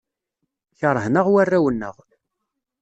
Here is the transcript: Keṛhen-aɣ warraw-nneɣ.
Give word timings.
Keṛhen-aɣ 0.79 1.27
warraw-nneɣ. 1.33 1.95